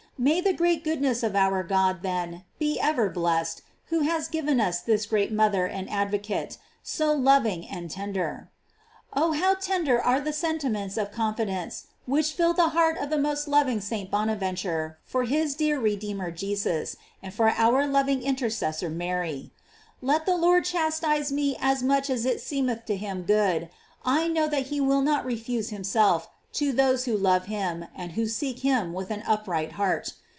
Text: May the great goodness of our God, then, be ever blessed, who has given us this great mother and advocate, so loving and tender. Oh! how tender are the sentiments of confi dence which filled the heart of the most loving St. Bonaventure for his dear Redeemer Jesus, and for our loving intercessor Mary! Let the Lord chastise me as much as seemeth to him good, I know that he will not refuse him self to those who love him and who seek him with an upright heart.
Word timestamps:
May 0.17 0.39
the 0.39 0.53
great 0.53 0.83
goodness 0.83 1.23
of 1.23 1.35
our 1.35 1.63
God, 1.63 2.03
then, 2.03 2.43
be 2.59 2.79
ever 2.79 3.09
blessed, 3.09 3.63
who 3.85 4.01
has 4.01 4.27
given 4.27 4.61
us 4.61 4.79
this 4.79 5.07
great 5.07 5.31
mother 5.31 5.65
and 5.65 5.89
advocate, 5.89 6.59
so 6.83 7.11
loving 7.11 7.67
and 7.67 7.89
tender. 7.89 8.51
Oh! 9.13 9.31
how 9.31 9.55
tender 9.55 9.99
are 9.99 10.21
the 10.21 10.31
sentiments 10.31 10.95
of 10.95 11.11
confi 11.11 11.47
dence 11.47 11.87
which 12.05 12.33
filled 12.33 12.57
the 12.57 12.69
heart 12.69 12.99
of 12.99 13.09
the 13.09 13.17
most 13.17 13.47
loving 13.47 13.81
St. 13.81 14.11
Bonaventure 14.11 14.99
for 15.03 15.23
his 15.23 15.55
dear 15.55 15.79
Redeemer 15.79 16.29
Jesus, 16.29 16.97
and 17.23 17.33
for 17.33 17.49
our 17.49 17.87
loving 17.87 18.21
intercessor 18.21 18.91
Mary! 18.91 19.49
Let 20.03 20.27
the 20.27 20.37
Lord 20.37 20.65
chastise 20.65 21.31
me 21.31 21.57
as 21.59 21.81
much 21.81 22.11
as 22.11 22.27
seemeth 22.43 22.85
to 22.85 22.95
him 22.95 23.23
good, 23.23 23.69
I 24.05 24.27
know 24.27 24.47
that 24.49 24.67
he 24.67 24.79
will 24.79 25.01
not 25.01 25.25
refuse 25.25 25.69
him 25.69 25.83
self 25.83 26.29
to 26.53 26.73
those 26.73 27.05
who 27.05 27.15
love 27.15 27.45
him 27.45 27.85
and 27.95 28.11
who 28.11 28.27
seek 28.27 28.59
him 28.59 28.91
with 28.91 29.09
an 29.09 29.23
upright 29.25 29.71
heart. 29.73 30.15